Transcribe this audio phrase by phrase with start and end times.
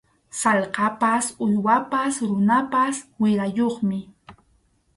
[0.41, 3.99] Sallqapas uywapas runapas wirayuqmi.